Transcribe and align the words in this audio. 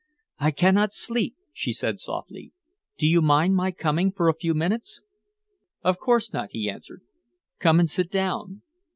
"I 0.39 0.49
cannot 0.49 0.93
sleep," 0.93 1.35
she 1.53 1.71
said 1.71 1.99
softly. 1.99 2.53
"Do 2.97 3.05
you 3.05 3.21
mind 3.21 3.55
my 3.55 3.69
coming 3.69 4.11
for 4.11 4.29
a 4.29 4.33
few 4.33 4.55
minutes?" 4.55 5.03
"Of 5.83 5.99
course 5.99 6.33
not," 6.33 6.49
he 6.53 6.71
answered. 6.71 7.03
"Come 7.59 7.79
and 7.79 7.87
sit 7.87 8.09
down." 8.09 8.63